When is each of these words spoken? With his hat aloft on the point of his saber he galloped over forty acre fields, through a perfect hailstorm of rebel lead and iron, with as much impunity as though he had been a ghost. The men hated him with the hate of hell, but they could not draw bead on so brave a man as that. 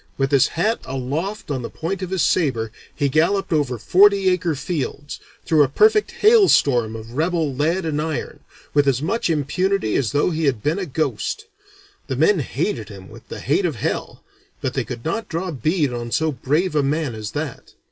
With 0.17 0.31
his 0.31 0.47
hat 0.57 0.79
aloft 0.85 1.51
on 1.51 1.61
the 1.61 1.69
point 1.69 2.01
of 2.01 2.09
his 2.09 2.23
saber 2.23 2.71
he 2.95 3.07
galloped 3.07 3.53
over 3.53 3.77
forty 3.77 4.29
acre 4.29 4.55
fields, 4.55 5.19
through 5.45 5.61
a 5.61 5.69
perfect 5.69 6.09
hailstorm 6.09 6.95
of 6.95 7.11
rebel 7.11 7.53
lead 7.53 7.85
and 7.85 8.01
iron, 8.01 8.39
with 8.73 8.87
as 8.87 8.99
much 8.99 9.29
impunity 9.29 9.95
as 9.95 10.11
though 10.11 10.31
he 10.31 10.45
had 10.45 10.63
been 10.63 10.79
a 10.79 10.87
ghost. 10.87 11.45
The 12.07 12.15
men 12.15 12.39
hated 12.39 12.89
him 12.89 13.09
with 13.09 13.27
the 13.29 13.41
hate 13.41 13.63
of 13.63 13.75
hell, 13.75 14.23
but 14.59 14.73
they 14.73 14.85
could 14.85 15.05
not 15.05 15.29
draw 15.29 15.51
bead 15.51 15.93
on 15.93 16.09
so 16.09 16.31
brave 16.31 16.73
a 16.75 16.81
man 16.81 17.13
as 17.13 17.33
that. 17.33 17.73